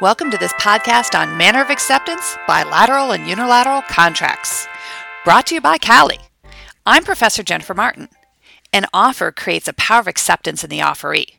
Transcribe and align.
Welcome 0.00 0.30
to 0.30 0.38
this 0.38 0.54
podcast 0.54 1.14
on 1.14 1.36
manner 1.36 1.60
of 1.60 1.68
acceptance, 1.68 2.38
bilateral 2.48 3.12
and 3.12 3.28
unilateral 3.28 3.82
contracts. 3.82 4.66
Brought 5.26 5.48
to 5.48 5.56
you 5.56 5.60
by 5.60 5.76
Cali. 5.76 6.18
I'm 6.86 7.04
Professor 7.04 7.42
Jennifer 7.42 7.74
Martin. 7.74 8.08
An 8.72 8.86
offer 8.94 9.30
creates 9.30 9.68
a 9.68 9.74
power 9.74 10.00
of 10.00 10.06
acceptance 10.06 10.64
in 10.64 10.70
the 10.70 10.78
offeree. 10.78 11.34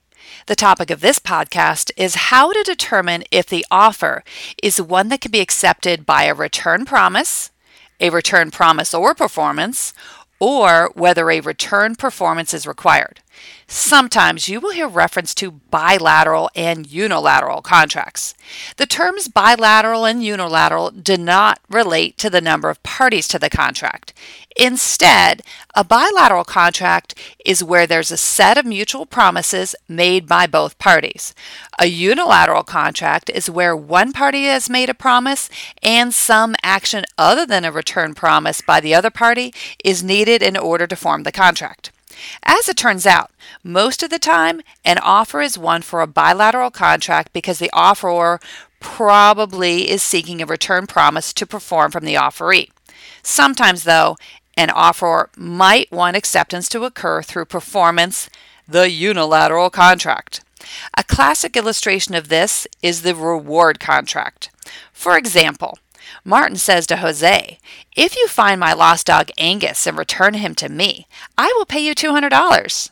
The 0.46 0.56
topic 0.56 0.92
of 0.92 1.02
this 1.02 1.18
podcast 1.18 1.90
is 1.98 2.30
how 2.30 2.54
to 2.54 2.62
determine 2.62 3.24
if 3.32 3.48
the 3.48 3.66
offer 3.72 4.24
is 4.62 4.80
one 4.80 5.10
that 5.10 5.22
can 5.22 5.32
be 5.32 5.42
accepted 5.42 6.06
by 6.06 6.26
a 6.26 6.36
return 6.36 6.86
promise, 6.86 7.50
a 8.00 8.12
return 8.12 8.52
promise 8.52 8.94
or 8.94 9.16
performance, 9.16 9.92
or 10.40 10.92
whether 10.94 11.32
a 11.32 11.40
return 11.40 11.96
performance 11.96 12.54
is 12.54 12.68
required. 12.68 13.22
Sometimes 13.74 14.50
you 14.50 14.60
will 14.60 14.72
hear 14.72 14.88
reference 14.88 15.34
to 15.36 15.50
bilateral 15.50 16.50
and 16.56 16.92
unilateral 16.92 17.62
contracts. 17.62 18.34
The 18.76 18.86
terms 18.86 19.30
bilateral 19.30 20.04
and 20.04 20.22
unilateral 20.22 20.92
do 20.92 21.18
not 21.18 21.60
relate 21.70 22.18
to 22.18 22.30
the 22.30 22.42
number 22.42 22.70
of 22.70 22.84
parties 22.84 23.30
to 23.30 23.40
the 23.40 23.50
contract. 23.50 24.14
Instead, 24.58 25.42
a 25.74 25.86
bilateral 25.86 26.44
contract 26.44 27.16
is 27.46 27.64
where 27.64 27.88
there's 27.88 28.12
a 28.12 28.18
set 28.18 28.58
of 28.58 28.66
mutual 28.66 29.06
promises 29.06 29.74
made 29.88 30.28
by 30.28 30.48
both 30.48 30.78
parties. 30.78 31.34
A 31.80 31.86
unilateral 31.86 32.64
contract 32.64 33.30
is 33.30 33.50
where 33.50 33.74
one 33.74 34.12
party 34.12 34.44
has 34.44 34.70
made 34.70 34.90
a 34.90 34.94
promise 34.94 35.50
and 35.82 36.14
some 36.14 36.56
action 36.62 37.06
other 37.18 37.46
than 37.46 37.64
a 37.64 37.72
return 37.72 38.14
promise 38.14 38.60
by 38.60 38.82
the 38.82 38.94
other 38.94 39.10
party 39.10 39.54
is 39.82 40.04
needed 40.04 40.44
in 40.44 40.58
order 40.58 40.88
to 40.88 40.96
form 40.98 41.24
the 41.24 41.32
contract. 41.32 41.92
As 42.44 42.70
it 42.70 42.78
turns 42.78 43.06
out, 43.06 43.32
most 43.64 44.04
of 44.04 44.10
the 44.10 44.20
time, 44.20 44.62
an 44.86 44.98
offer 45.00 45.42
is 45.42 45.58
one 45.58 45.82
for 45.82 46.02
a 46.02 46.08
bilateral 46.08 46.72
contract 46.72 47.34
because 47.34 47.60
the 47.60 47.72
offeror 47.74 48.42
probably 48.80 49.90
is 49.90 50.02
seeking 50.02 50.42
a 50.42 50.46
return 50.46 50.88
promise 50.88 51.34
to 51.34 51.46
perform 51.46 51.92
from 51.92 52.06
the 52.06 52.16
offeree. 52.16 52.70
Sometimes, 53.24 53.84
though, 53.84 54.18
an 54.58 54.70
offeror 54.70 55.28
might 55.38 55.92
want 55.92 56.18
acceptance 56.18 56.68
to 56.70 56.84
occur 56.84 57.22
through 57.22 57.46
performance, 57.46 58.30
the 58.68 58.90
unilateral 58.90 59.70
contract. 59.70 60.42
A 60.98 61.04
classic 61.04 61.56
illustration 61.56 62.16
of 62.16 62.30
this 62.30 62.68
is 62.82 63.02
the 63.02 63.16
reward 63.16 63.80
contract. 63.80 64.50
For 64.92 65.18
example, 65.18 65.78
Martin 66.24 66.58
says 66.58 66.86
to 66.88 66.98
Jose, 66.98 67.60
If 67.96 68.16
you 68.16 68.28
find 68.28 68.60
my 68.60 68.74
lost 68.74 69.08
dog 69.08 69.30
Angus 69.38 69.88
and 69.88 69.98
return 69.98 70.36
him 70.36 70.56
to 70.56 70.70
me, 70.70 71.08
I 71.38 71.54
will 71.56 71.66
pay 71.66 71.80
you 71.80 71.96
$200. 71.96 72.90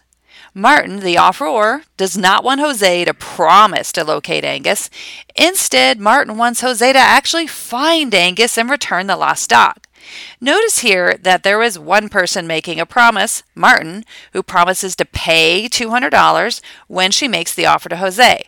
Martin, 0.53 0.99
the 1.01 1.15
offeror, 1.15 1.83
does 1.95 2.17
not 2.17 2.43
want 2.43 2.59
Jose 2.59 3.05
to 3.05 3.13
promise 3.13 3.91
to 3.91 4.03
locate 4.03 4.43
Angus. 4.43 4.89
Instead, 5.35 5.99
Martin 5.99 6.37
wants 6.37 6.61
Jose 6.61 6.91
to 6.91 6.99
actually 6.99 7.47
find 7.47 8.13
Angus 8.13 8.57
and 8.57 8.69
return 8.69 9.07
the 9.07 9.15
lost 9.15 9.51
dog. 9.51 9.77
Notice 10.41 10.79
here 10.79 11.17
that 11.21 11.43
there 11.43 11.61
is 11.61 11.77
one 11.77 12.09
person 12.09 12.47
making 12.47 12.79
a 12.79 12.85
promise, 12.85 13.43
Martin, 13.53 14.03
who 14.33 14.41
promises 14.41 14.95
to 14.95 15.05
pay 15.05 15.67
$200 15.69 16.61
when 16.87 17.11
she 17.11 17.27
makes 17.27 17.53
the 17.53 17.65
offer 17.65 17.89
to 17.89 17.97
Jose. 17.97 18.45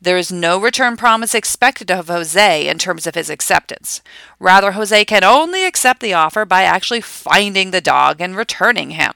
There 0.00 0.18
is 0.18 0.30
no 0.30 0.60
return 0.60 0.96
promise 0.96 1.34
expected 1.34 1.90
of 1.90 2.08
Jose 2.08 2.68
in 2.68 2.78
terms 2.78 3.06
of 3.06 3.14
his 3.14 3.30
acceptance. 3.30 4.02
Rather, 4.38 4.72
Jose 4.72 5.04
can 5.06 5.24
only 5.24 5.64
accept 5.64 6.00
the 6.00 6.14
offer 6.14 6.44
by 6.44 6.62
actually 6.62 7.00
finding 7.00 7.70
the 7.70 7.80
dog 7.80 8.20
and 8.20 8.36
returning 8.36 8.90
him. 8.90 9.12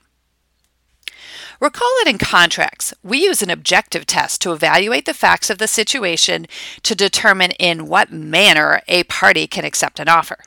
Recall 1.60 1.90
that 1.98 2.10
in 2.10 2.18
contracts, 2.18 2.94
we 3.02 3.18
use 3.18 3.42
an 3.42 3.50
objective 3.50 4.06
test 4.06 4.40
to 4.42 4.52
evaluate 4.52 5.06
the 5.06 5.14
facts 5.14 5.50
of 5.50 5.58
the 5.58 5.66
situation 5.66 6.46
to 6.84 6.94
determine 6.94 7.50
in 7.52 7.88
what 7.88 8.12
manner 8.12 8.80
a 8.86 9.02
party 9.05 9.48
can 9.48 9.64
accept 9.64 9.98
an 9.98 10.08
offer. 10.08 10.38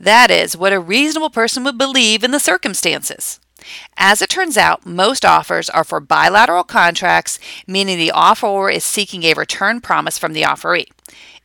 That 0.00 0.30
is, 0.30 0.56
what 0.56 0.72
a 0.72 0.80
reasonable 0.80 1.30
person 1.30 1.64
would 1.64 1.76
believe 1.76 2.24
in 2.24 2.30
the 2.30 2.40
circumstances. 2.40 3.40
As 3.96 4.22
it 4.22 4.28
turns 4.28 4.56
out, 4.56 4.86
most 4.86 5.24
offers 5.24 5.70
are 5.70 5.84
for 5.84 6.00
bilateral 6.00 6.64
contracts, 6.64 7.38
meaning 7.66 7.98
the 7.98 8.12
offeror 8.14 8.72
is 8.72 8.84
seeking 8.84 9.24
a 9.24 9.34
return 9.34 9.80
promise 9.80 10.18
from 10.18 10.32
the 10.32 10.42
offeree. 10.42 10.90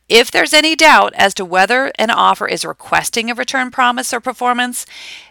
If 0.08 0.30
there's 0.30 0.52
any 0.52 0.74
doubt 0.74 1.12
as 1.14 1.34
to 1.34 1.44
whether 1.44 1.92
an 1.96 2.10
offer 2.10 2.48
is 2.48 2.64
requesting 2.64 3.30
a 3.30 3.34
return 3.34 3.70
promise 3.70 4.12
or 4.12 4.18
performance, 4.18 4.84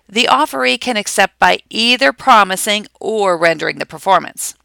the 0.08 0.30
offeree 0.32 0.80
can 0.80 0.96
accept 0.96 1.38
by 1.38 1.60
either 1.70 2.14
promising 2.14 2.88
or 3.00 3.38
rendering 3.38 3.80
the 3.80 3.86
performance. 3.86 4.56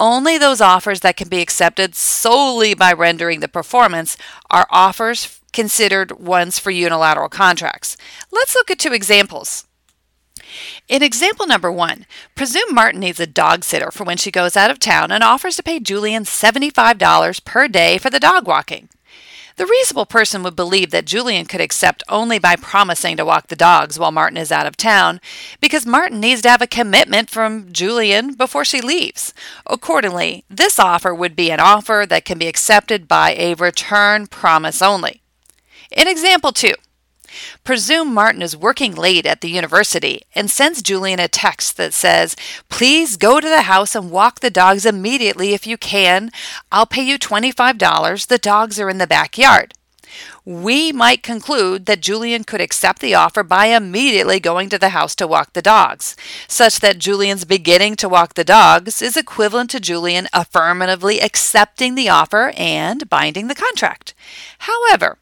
Only 0.00 0.36
those 0.36 0.60
offers 0.60 1.00
that 1.00 1.16
can 1.16 1.28
be 1.28 1.40
accepted 1.40 1.94
solely 1.94 2.74
by 2.74 2.92
rendering 2.92 3.38
the 3.38 3.46
performance 3.46 4.16
are 4.50 4.66
offers 4.68 5.40
considered 5.52 6.18
ones 6.18 6.58
for 6.58 6.72
unilateral 6.72 7.28
contracts. 7.28 7.96
Let's 8.32 8.56
look 8.56 8.68
at 8.68 8.80
two 8.80 8.92
examples. 8.92 9.64
In 10.88 11.02
example 11.02 11.46
number 11.46 11.70
one, 11.70 12.06
presume 12.34 12.74
Martin 12.74 13.00
needs 13.00 13.20
a 13.20 13.26
dog 13.26 13.64
sitter 13.64 13.90
for 13.90 14.04
when 14.04 14.16
she 14.16 14.30
goes 14.30 14.56
out 14.56 14.70
of 14.70 14.78
town 14.78 15.10
and 15.10 15.22
offers 15.22 15.56
to 15.56 15.62
pay 15.62 15.80
Julian 15.80 16.24
$75 16.24 17.44
per 17.44 17.68
day 17.68 17.98
for 17.98 18.10
the 18.10 18.20
dog 18.20 18.46
walking. 18.46 18.88
The 19.56 19.66
reasonable 19.66 20.06
person 20.06 20.42
would 20.42 20.56
believe 20.56 20.90
that 20.92 21.04
Julian 21.04 21.44
could 21.44 21.60
accept 21.60 22.02
only 22.08 22.38
by 22.38 22.56
promising 22.56 23.18
to 23.18 23.24
walk 23.24 23.48
the 23.48 23.56
dogs 23.56 23.98
while 23.98 24.10
Martin 24.10 24.38
is 24.38 24.50
out 24.50 24.66
of 24.66 24.78
town, 24.78 25.20
because 25.60 25.84
Martin 25.84 26.20
needs 26.20 26.40
to 26.42 26.50
have 26.50 26.62
a 26.62 26.66
commitment 26.66 27.28
from 27.28 27.70
Julian 27.70 28.34
before 28.34 28.64
she 28.64 28.80
leaves. 28.80 29.34
Accordingly, 29.66 30.44
this 30.48 30.78
offer 30.78 31.14
would 31.14 31.36
be 31.36 31.50
an 31.50 31.60
offer 31.60 32.06
that 32.08 32.24
can 32.24 32.38
be 32.38 32.48
accepted 32.48 33.06
by 33.06 33.34
a 33.34 33.54
return 33.54 34.26
promise 34.26 34.80
only. 34.80 35.20
In 35.90 36.08
example 36.08 36.52
2, 36.52 36.72
Presume 37.64 38.12
Martin 38.12 38.42
is 38.42 38.56
working 38.56 38.94
late 38.94 39.26
at 39.26 39.40
the 39.40 39.50
university 39.50 40.22
and 40.34 40.50
sends 40.50 40.82
Julian 40.82 41.20
a 41.20 41.28
text 41.28 41.76
that 41.76 41.94
says, 41.94 42.36
Please 42.68 43.16
go 43.16 43.40
to 43.40 43.48
the 43.48 43.62
house 43.62 43.94
and 43.94 44.10
walk 44.10 44.40
the 44.40 44.50
dogs 44.50 44.86
immediately 44.86 45.54
if 45.54 45.66
you 45.66 45.76
can. 45.76 46.30
I'll 46.70 46.86
pay 46.86 47.02
you 47.02 47.18
$25. 47.18 48.26
The 48.26 48.38
dogs 48.38 48.78
are 48.80 48.90
in 48.90 48.98
the 48.98 49.06
backyard. 49.06 49.74
We 50.44 50.92
might 50.92 51.22
conclude 51.22 51.86
that 51.86 52.00
Julian 52.00 52.44
could 52.44 52.60
accept 52.60 53.00
the 53.00 53.14
offer 53.14 53.42
by 53.42 53.66
immediately 53.66 54.40
going 54.40 54.68
to 54.70 54.78
the 54.78 54.90
house 54.90 55.14
to 55.16 55.26
walk 55.26 55.52
the 55.52 55.62
dogs, 55.62 56.16
such 56.48 56.80
that 56.80 56.98
Julian's 56.98 57.44
beginning 57.44 57.96
to 57.96 58.08
walk 58.08 58.34
the 58.34 58.44
dogs 58.44 59.00
is 59.00 59.16
equivalent 59.16 59.70
to 59.70 59.80
Julian 59.80 60.28
affirmatively 60.32 61.20
accepting 61.20 61.94
the 61.94 62.08
offer 62.08 62.52
and 62.56 63.08
binding 63.08 63.46
the 63.48 63.54
contract. 63.54 64.14
However, 64.58 65.18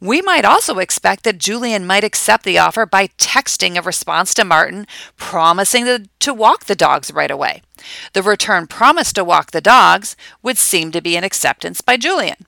we 0.00 0.22
might 0.22 0.44
also 0.44 0.78
expect 0.78 1.24
that 1.24 1.38
Julian 1.38 1.86
might 1.86 2.04
accept 2.04 2.44
the 2.44 2.58
offer 2.58 2.86
by 2.86 3.08
texting 3.18 3.76
a 3.76 3.82
response 3.82 4.34
to 4.34 4.44
Martin 4.44 4.86
promising 5.16 5.84
to, 5.84 6.08
to 6.20 6.34
walk 6.34 6.64
the 6.64 6.74
dogs 6.74 7.12
right 7.12 7.30
away. 7.30 7.62
The 8.12 8.22
return 8.22 8.66
promise 8.66 9.12
to 9.14 9.24
walk 9.24 9.50
the 9.50 9.60
dogs 9.60 10.16
would 10.42 10.58
seem 10.58 10.90
to 10.92 11.00
be 11.00 11.16
an 11.16 11.24
acceptance 11.24 11.80
by 11.80 11.96
Julian. 11.96 12.46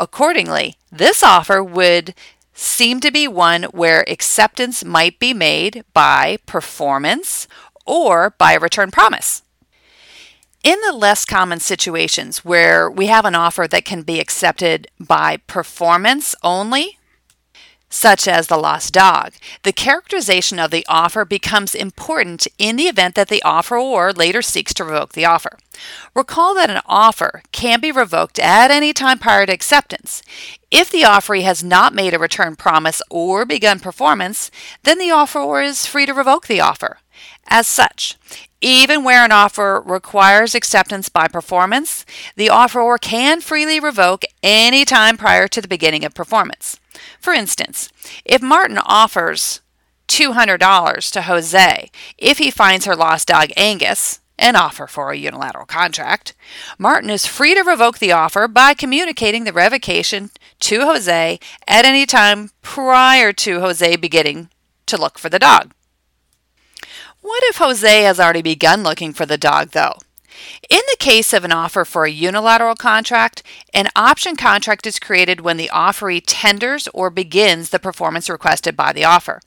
Accordingly, 0.00 0.76
this 0.90 1.22
offer 1.22 1.62
would 1.62 2.14
seem 2.52 3.00
to 3.00 3.10
be 3.10 3.28
one 3.28 3.64
where 3.64 4.08
acceptance 4.08 4.84
might 4.84 5.18
be 5.18 5.34
made 5.34 5.84
by 5.92 6.38
performance 6.46 7.46
or 7.86 8.34
by 8.38 8.52
a 8.52 8.60
return 8.60 8.90
promise. 8.90 9.43
In 10.64 10.80
the 10.80 10.94
less 10.94 11.26
common 11.26 11.60
situations 11.60 12.38
where 12.38 12.90
we 12.90 13.08
have 13.08 13.26
an 13.26 13.34
offer 13.34 13.68
that 13.68 13.84
can 13.84 14.00
be 14.00 14.18
accepted 14.18 14.88
by 14.98 15.36
performance 15.46 16.34
only, 16.42 16.98
such 17.90 18.26
as 18.26 18.46
the 18.46 18.56
lost 18.56 18.94
dog, 18.94 19.34
the 19.62 19.74
characterization 19.74 20.58
of 20.58 20.70
the 20.70 20.86
offer 20.88 21.26
becomes 21.26 21.74
important 21.74 22.48
in 22.56 22.76
the 22.76 22.84
event 22.84 23.14
that 23.14 23.28
the 23.28 23.42
offeror 23.44 24.16
later 24.16 24.40
seeks 24.40 24.72
to 24.72 24.84
revoke 24.84 25.12
the 25.12 25.26
offer. 25.26 25.58
Recall 26.14 26.54
that 26.54 26.70
an 26.70 26.80
offer 26.86 27.42
can 27.52 27.78
be 27.78 27.92
revoked 27.92 28.38
at 28.38 28.70
any 28.70 28.94
time 28.94 29.18
prior 29.18 29.44
to 29.44 29.52
acceptance. 29.52 30.22
If 30.70 30.90
the 30.90 31.02
offeree 31.02 31.42
has 31.42 31.62
not 31.62 31.94
made 31.94 32.14
a 32.14 32.18
return 32.18 32.56
promise 32.56 33.02
or 33.10 33.44
begun 33.44 33.80
performance, 33.80 34.50
then 34.82 34.98
the 34.98 35.10
offeror 35.10 35.62
is 35.62 35.84
free 35.84 36.06
to 36.06 36.14
revoke 36.14 36.46
the 36.46 36.62
offer. 36.62 37.00
As 37.48 37.66
such, 37.66 38.16
even 38.64 39.04
where 39.04 39.22
an 39.24 39.30
offer 39.30 39.82
requires 39.84 40.54
acceptance 40.54 41.10
by 41.10 41.28
performance, 41.28 42.06
the 42.34 42.46
offeror 42.46 42.98
can 42.98 43.42
freely 43.42 43.78
revoke 43.78 44.24
any 44.42 44.86
time 44.86 45.18
prior 45.18 45.46
to 45.48 45.60
the 45.60 45.68
beginning 45.68 46.02
of 46.02 46.14
performance. 46.14 46.80
For 47.20 47.34
instance, 47.34 47.90
if 48.24 48.40
Martin 48.40 48.78
offers 48.78 49.60
$200 50.08 51.12
to 51.12 51.22
Jose 51.22 51.90
if 52.16 52.38
he 52.38 52.50
finds 52.50 52.86
her 52.86 52.96
lost 52.96 53.28
dog 53.28 53.50
Angus, 53.54 54.20
an 54.38 54.56
offer 54.56 54.86
for 54.86 55.10
a 55.10 55.16
unilateral 55.16 55.66
contract, 55.66 56.34
Martin 56.78 57.10
is 57.10 57.26
free 57.26 57.54
to 57.54 57.62
revoke 57.62 57.98
the 57.98 58.12
offer 58.12 58.48
by 58.48 58.72
communicating 58.72 59.44
the 59.44 59.52
revocation 59.52 60.30
to 60.60 60.80
Jose 60.80 61.38
at 61.68 61.84
any 61.84 62.06
time 62.06 62.50
prior 62.62 63.32
to 63.34 63.60
Jose 63.60 63.96
beginning 63.96 64.48
to 64.86 64.96
look 64.96 65.18
for 65.18 65.28
the 65.28 65.38
dog. 65.38 65.72
What 67.24 67.42
if 67.44 67.56
Jose 67.56 68.02
has 68.02 68.20
already 68.20 68.42
begun 68.42 68.82
looking 68.82 69.14
for 69.14 69.24
the 69.24 69.38
dog, 69.38 69.70
though? 69.70 69.94
In 70.68 70.82
the 70.90 70.96
case 70.98 71.32
of 71.32 71.42
an 71.42 71.52
offer 71.52 71.86
for 71.86 72.04
a 72.04 72.10
unilateral 72.10 72.74
contract, 72.74 73.42
an 73.72 73.88
option 73.96 74.36
contract 74.36 74.86
is 74.86 74.98
created 74.98 75.40
when 75.40 75.56
the 75.56 75.70
offeree 75.72 76.22
tenders 76.26 76.86
or 76.92 77.08
begins 77.08 77.70
the 77.70 77.78
performance 77.78 78.28
requested 78.28 78.76
by 78.76 78.92
the 78.92 79.06
offer. 79.06 79.40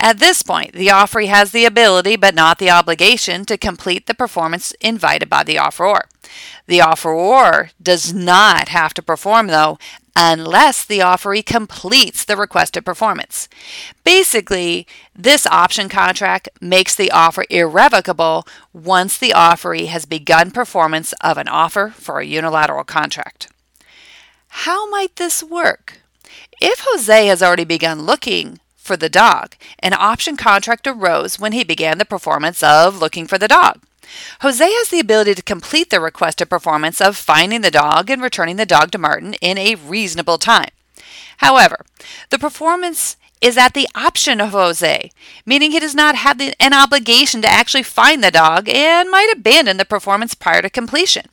At 0.00 0.18
this 0.18 0.42
point, 0.42 0.72
the 0.72 0.88
offeree 0.88 1.28
has 1.28 1.52
the 1.52 1.64
ability 1.64 2.16
but 2.16 2.34
not 2.34 2.58
the 2.58 2.70
obligation 2.70 3.44
to 3.44 3.56
complete 3.56 4.06
the 4.08 4.14
performance 4.14 4.72
invited 4.80 5.30
by 5.30 5.44
the 5.44 5.54
offeror. 5.54 6.00
The 6.66 6.80
offeror 6.80 7.70
does 7.80 8.12
not 8.12 8.68
have 8.70 8.94
to 8.94 9.02
perform, 9.02 9.46
though, 9.46 9.78
unless 10.14 10.84
the 10.84 10.98
offeree 10.98 11.44
completes 11.44 12.24
the 12.24 12.36
requested 12.36 12.84
performance. 12.84 13.48
Basically, 14.04 14.86
this 15.16 15.46
option 15.46 15.88
contract 15.88 16.48
makes 16.60 16.94
the 16.94 17.10
offer 17.10 17.44
irrevocable 17.48 18.46
once 18.72 19.16
the 19.16 19.32
offeree 19.34 19.86
has 19.86 20.04
begun 20.04 20.50
performance 20.50 21.12
of 21.20 21.38
an 21.38 21.48
offer 21.48 21.90
for 21.96 22.18
a 22.18 22.26
unilateral 22.26 22.84
contract. 22.84 23.48
How 24.48 24.88
might 24.90 25.16
this 25.16 25.42
work? 25.42 26.02
If 26.60 26.84
Jose 26.86 27.26
has 27.26 27.42
already 27.42 27.64
begun 27.64 28.02
looking 28.02 28.60
for 28.76 28.96
the 28.96 29.08
dog, 29.08 29.56
an 29.78 29.94
option 29.94 30.36
contract 30.36 30.86
arose 30.86 31.38
when 31.38 31.52
he 31.52 31.64
began 31.64 31.98
the 31.98 32.04
performance 32.04 32.62
of 32.62 33.00
looking 33.00 33.26
for 33.26 33.38
the 33.38 33.48
dog. 33.48 33.80
Jose 34.40 34.64
has 34.64 34.88
the 34.88 35.00
ability 35.00 35.34
to 35.34 35.42
complete 35.42 35.90
the 35.90 36.00
requested 36.00 36.50
performance 36.50 37.00
of 37.00 37.16
finding 37.16 37.60
the 37.60 37.70
dog 37.70 38.10
and 38.10 38.22
returning 38.22 38.56
the 38.56 38.66
dog 38.66 38.90
to 38.92 38.98
Martin 38.98 39.34
in 39.34 39.58
a 39.58 39.74
reasonable 39.76 40.38
time. 40.38 40.70
However, 41.38 41.84
the 42.30 42.38
performance 42.38 43.16
is 43.40 43.58
at 43.58 43.74
the 43.74 43.88
option 43.94 44.40
of 44.40 44.50
Jose, 44.50 45.10
meaning 45.44 45.72
he 45.72 45.80
does 45.80 45.94
not 45.94 46.14
have 46.14 46.38
the, 46.38 46.54
an 46.62 46.72
obligation 46.72 47.42
to 47.42 47.48
actually 47.48 47.82
find 47.82 48.22
the 48.22 48.30
dog 48.30 48.68
and 48.68 49.10
might 49.10 49.32
abandon 49.32 49.76
the 49.76 49.84
performance 49.84 50.34
prior 50.34 50.62
to 50.62 50.70
completion. 50.70 51.26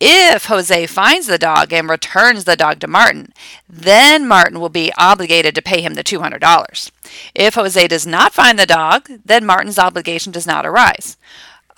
If 0.00 0.44
Jose 0.44 0.86
finds 0.86 1.26
the 1.26 1.38
dog 1.38 1.72
and 1.72 1.88
returns 1.88 2.44
the 2.44 2.56
dog 2.56 2.78
to 2.80 2.86
Martin, 2.86 3.32
then 3.68 4.28
Martin 4.28 4.60
will 4.60 4.68
be 4.68 4.92
obligated 4.96 5.56
to 5.56 5.62
pay 5.62 5.80
him 5.80 5.94
the 5.94 6.04
$200. 6.04 6.90
If 7.34 7.54
Jose 7.54 7.88
does 7.88 8.06
not 8.06 8.32
find 8.32 8.58
the 8.58 8.66
dog, 8.66 9.08
then 9.24 9.44
Martin's 9.44 9.78
obligation 9.78 10.30
does 10.30 10.46
not 10.46 10.64
arise. 10.64 11.16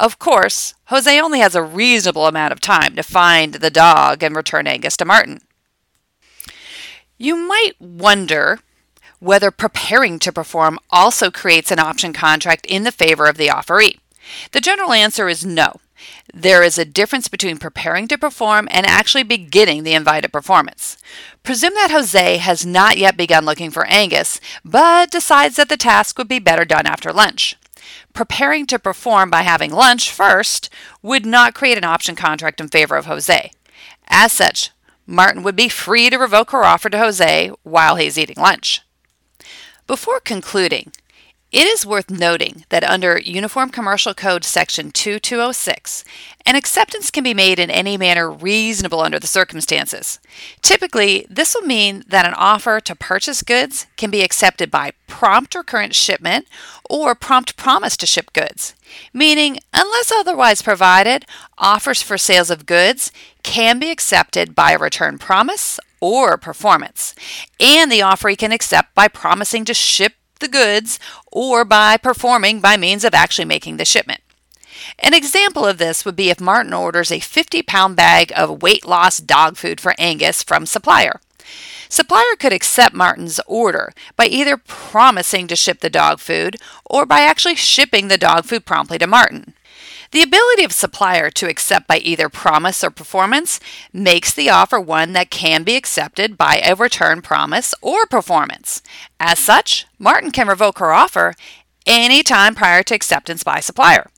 Of 0.00 0.19
course, 0.19 0.73
Jose 0.87 1.20
only 1.20 1.41
has 1.41 1.55
a 1.55 1.62
reasonable 1.62 2.26
amount 2.26 2.55
of 2.55 2.61
time 2.62 2.97
to 2.97 3.02
find 3.02 3.52
the 3.52 3.70
dog 3.70 4.23
and 4.23 4.35
return 4.35 4.67
Angus 4.67 4.97
to 4.97 5.05
Martin. 5.05 5.41
You 7.19 7.37
might 7.37 7.75
wonder 7.79 8.61
whether 9.19 9.50
preparing 9.50 10.19
to 10.20 10.32
perform 10.32 10.79
also 10.88 11.31
creates 11.31 11.70
an 11.70 11.79
option 11.79 12.14
contract 12.14 12.64
in 12.64 12.85
the 12.85 12.93
favor 12.93 13.26
of 13.26 13.37
the 13.37 13.49
offeree. 13.49 13.99
The 14.52 14.62
general 14.62 14.94
answer 14.94 15.29
is 15.29 15.44
no. 15.44 15.81
There 16.32 16.62
is 16.62 16.79
a 16.79 16.87
difference 16.87 17.29
between 17.29 17.58
preparing 17.58 18.08
to 18.08 18.17
perform 18.17 18.69
and 18.70 18.87
actually 18.87 19.25
beginning 19.25 19.82
the 19.82 19.93
invited 19.93 20.32
performance. 20.32 20.97
Presume 21.43 21.75
that 21.75 21.91
Jose 21.91 22.38
has 22.38 22.64
not 22.64 22.97
yet 22.97 23.19
begun 23.19 23.44
looking 23.44 23.70
for 23.70 23.85
Angus, 23.85 24.41
but 24.64 25.11
decides 25.11 25.56
that 25.56 25.69
the 25.69 25.76
task 25.76 26.17
would 26.17 26.29
be 26.29 26.38
better 26.38 26.64
done 26.64 26.87
after 26.87 27.12
lunch 27.12 27.58
preparing 28.13 28.67
to 28.67 28.79
perform 28.79 29.31
by 29.31 29.43
having 29.43 29.71
lunch 29.71 30.11
first 30.11 30.71
would 31.03 31.27
not 31.27 31.55
create 31.55 31.79
an 31.79 31.85
option 31.85 32.17
contract 32.17 32.61
in 32.61 32.69
favor 32.69 32.97
of 32.97 33.07
Jose. 33.07 33.51
As 34.09 34.33
such, 34.33 34.71
Martin 35.07 35.43
would 35.43 35.57
be 35.57 35.69
free 35.69 36.11
to 36.11 36.19
revoke 36.19 36.51
her 36.51 36.65
offer 36.65 36.89
to 36.91 36.99
Jose 36.99 37.51
while 37.63 37.97
he's 37.97 38.19
eating 38.19 38.37
lunch. 38.39 38.83
Before 39.87 40.21
concluding, 40.21 40.93
it 41.52 41.67
is 41.67 41.85
worth 41.85 42.11
noting 42.11 42.64
that 42.69 42.85
under 42.85 43.19
Uniform 43.19 43.70
Commercial 43.70 44.14
Code 44.14 44.44
Section 44.44 44.93
2206, 44.93 46.05
an 46.47 46.55
acceptance 46.55 47.11
can 47.11 47.25
be 47.25 47.35
made 47.35 47.58
in 47.58 47.70
any 47.70 47.97
manner 47.97 48.31
reasonable 48.31 49.00
under 49.00 49.19
the 49.19 49.26
circumstances. 49.26 50.20
Typically, 50.62 51.26
this 51.29 51.55
will 51.55 51.67
mean 51.67 52.05
that 52.06 52.26
an 52.26 52.35
offer 52.35 52.79
to 52.81 52.94
purchase 52.94 53.43
goods 53.43 53.87
can 53.97 54.11
be 54.11 54.23
accepted 54.23 54.70
by 54.70 54.93
prompt 55.08 55.56
or 55.56 55.64
current 55.64 55.94
shipment 55.94 56.47
or 56.88 57.14
prompt 57.14 57.56
promise 57.56 57.97
to 57.97 58.06
ship 58.06 58.32
goods, 58.32 58.75
meaning, 59.12 59.58
unless 59.75 60.12
otherwise 60.12 60.62
provided, 60.62 61.26
offers 61.58 62.00
for 62.00 62.17
sales 62.17 62.50
of 62.50 62.67
goods 62.67 63.11
can 63.43 63.79
be 63.79 63.91
accepted 63.91 64.55
by 64.55 64.73
a 64.73 64.79
return 64.79 65.19
promise 65.19 65.81
or 66.00 66.38
performance, 66.38 67.14
and 67.58 67.91
the 67.91 68.00
offeree 68.00 68.38
can 68.38 68.52
accept 68.52 68.94
by 68.94 69.06
promising 69.06 69.64
to 69.64 69.75
ship 69.75 70.14
the 70.41 70.49
goods 70.49 70.99
or 71.31 71.65
by 71.65 71.97
performing 71.97 72.61
by 72.61 72.77
means 72.77 73.05
of 73.05 73.15
actually 73.15 73.45
making 73.45 73.77
the 73.77 73.85
shipment. 73.85 74.21
An 74.99 75.15
example 75.15 75.67
of 75.67 75.79
this 75.79 76.05
would 76.05 76.17
be 76.17 76.31
if 76.31 76.41
Martin 76.41 76.73
orders 76.73 77.13
a 77.13 77.21
50 77.21 77.63
pound 77.63 77.97
bag 77.97 78.33
of 78.37 78.63
weight 78.63 78.87
loss 78.87 79.19
dog 79.19 79.57
food 79.57 79.81
for 79.81 79.95
Angus 79.99 80.43
from 80.43 80.67
supplier. 80.67 81.21
Supplier 81.89 82.37
could 82.39 82.53
accept 82.53 82.95
Martin's 82.95 83.41
order 83.47 83.93
by 84.17 84.27
either 84.27 84.57
promising 84.57 85.49
to 85.49 85.57
ship 85.57 85.81
the 85.81 85.91
dog 85.91 86.21
food 86.21 86.57
or 86.85 87.05
by 87.05 87.21
actually 87.21 87.57
shipping 87.57 88.09
the 88.09 88.19
dog 88.19 88.45
food 88.45 88.65
promptly 88.65 88.99
to 88.99 89.07
Martin. 89.09 89.55
The 90.12 90.23
ability 90.23 90.65
of 90.65 90.73
supplier 90.73 91.31
to 91.31 91.49
accept 91.49 91.87
by 91.87 91.99
either 91.99 92.29
promise 92.29 92.83
or 92.83 92.91
performance 92.91 93.61
makes 93.93 94.35
the 94.35 94.51
offer 94.51 94.81
one 94.81 95.12
that 95.12 95.31
can 95.31 95.62
be 95.62 95.77
accepted 95.77 96.37
by 96.37 96.61
a 96.65 96.75
return 96.75 97.23
promise 97.23 97.75
or 97.81 98.07
performance. 98.07 98.83
As 99.21 99.39
such, 99.39 99.87
Martin 100.01 100.33
can 100.33 100.49
revoke 100.49 100.79
her 100.79 100.93
offer 100.93 101.35
any 101.87 102.25
time 102.25 102.57
prior 102.57 102.83
to 102.83 102.95
acceptance 102.95 103.45
by 103.45 103.61
supplier. 103.61 104.11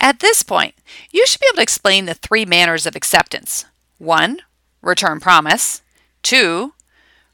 At 0.00 0.20
this 0.20 0.44
point, 0.44 0.76
you 1.10 1.26
should 1.26 1.40
be 1.40 1.46
able 1.50 1.56
to 1.56 1.62
explain 1.62 2.06
the 2.06 2.14
three 2.14 2.44
manners 2.44 2.86
of 2.86 2.94
acceptance. 2.94 3.64
1. 3.98 4.38
Return 4.82 5.18
promise. 5.18 5.82
2. 6.22 6.72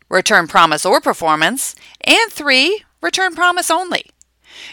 Return 0.08 0.48
promise 0.48 0.86
or 0.86 1.02
performance. 1.02 1.76
And 2.02 2.32
3. 2.32 2.82
Return 3.02 3.34
promise 3.34 3.70
only. 3.70 4.06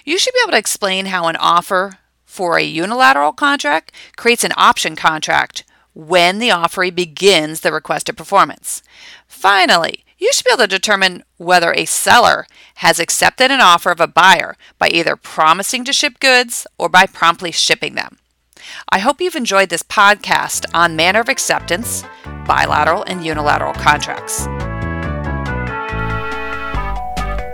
You 0.05 0.17
should 0.17 0.33
be 0.33 0.39
able 0.43 0.53
to 0.53 0.57
explain 0.57 1.07
how 1.07 1.27
an 1.27 1.35
offer, 1.35 1.99
for 2.33 2.57
a 2.57 2.63
unilateral 2.63 3.31
contract 3.31 3.91
creates 4.15 4.43
an 4.43 4.53
option 4.57 4.95
contract 4.95 5.63
when 5.93 6.39
the 6.39 6.49
offeree 6.49 6.93
begins 6.93 7.59
the 7.59 7.71
requested 7.71 8.17
performance. 8.17 8.81
Finally, 9.27 10.03
you 10.17 10.33
should 10.33 10.43
be 10.43 10.49
able 10.51 10.63
to 10.63 10.67
determine 10.67 11.23
whether 11.37 11.71
a 11.73 11.85
seller 11.85 12.47
has 12.77 12.99
accepted 12.99 13.51
an 13.51 13.61
offer 13.61 13.91
of 13.91 13.99
a 13.99 14.07
buyer 14.07 14.57
by 14.79 14.89
either 14.89 15.15
promising 15.15 15.85
to 15.85 15.93
ship 15.93 16.19
goods 16.19 16.65
or 16.79 16.89
by 16.89 17.05
promptly 17.05 17.51
shipping 17.51 17.93
them. 17.93 18.17
I 18.89 18.97
hope 18.97 19.21
you've 19.21 19.35
enjoyed 19.35 19.69
this 19.69 19.83
podcast 19.83 20.65
on 20.73 20.95
manner 20.95 21.19
of 21.19 21.29
acceptance, 21.29 22.03
bilateral 22.47 23.03
and 23.03 23.23
unilateral 23.23 23.73
contracts. 23.73 24.47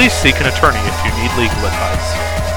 Please 0.00 0.14
seek 0.14 0.40
an 0.40 0.46
attorney 0.46 0.78
if 0.78 1.04
you 1.04 1.12
need 1.20 1.30
legal 1.36 1.66
advice. 1.66 2.49